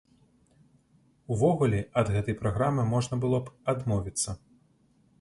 [1.35, 4.29] Увогуле, ад гэтай праграмы можна было б адмовіцца.